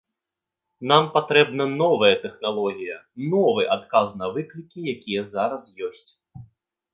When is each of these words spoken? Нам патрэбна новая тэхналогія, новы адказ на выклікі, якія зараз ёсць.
Нам 0.91 1.03
патрэбна 1.17 1.67
новая 1.81 2.09
тэхналогія, 2.23 2.97
новы 3.35 3.67
адказ 3.77 4.17
на 4.21 4.31
выклікі, 4.39 4.79
якія 4.95 5.21
зараз 5.35 5.69
ёсць. 5.91 6.11